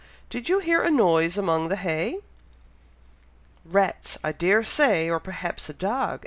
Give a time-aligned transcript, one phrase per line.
[0.31, 2.21] Did you hear a noise among the hay?"
[3.63, 5.11] "Rats, I dare say!
[5.11, 6.19] or perhaps a dog!"